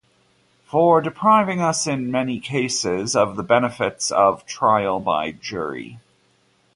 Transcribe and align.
For 0.65 0.99
depriving 0.99 1.61
us 1.61 1.85
in 1.85 2.09
many 2.09 2.39
cases, 2.39 3.15
of 3.15 3.35
the 3.35 3.43
benefits 3.43 4.09
of 4.11 4.43
Trial 4.47 4.99
by 4.99 5.29
Jury: 5.33 5.99